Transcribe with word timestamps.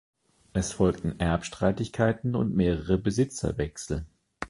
Es 0.53 0.71
folgten 0.73 1.19
Erbstreitigkeiten 1.19 2.33
und 2.35 2.55
mehrere 2.55 2.97
Besitzerwechsel. 2.97 4.07